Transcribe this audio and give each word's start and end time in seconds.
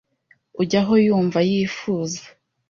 ujya 0.61 0.79
aho 0.83 0.93
yumva 1.05 1.39
yifuza, 1.49 2.21